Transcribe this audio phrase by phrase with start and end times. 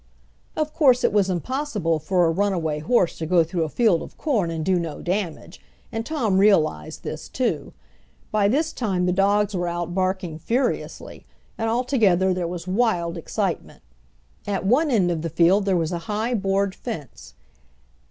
[0.57, 4.17] Of course it was impossible for a runaway horse to go through a field of
[4.17, 7.71] corn and do no damage, and Tom realized this too.
[8.31, 13.83] By this time the dogs were out barking furiously, and altogether there was wild excitement.
[14.47, 17.35] At one end of the field there was a high board fence.